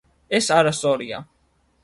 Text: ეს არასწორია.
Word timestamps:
ეს 0.37 0.47
არასწორია. 0.55 1.21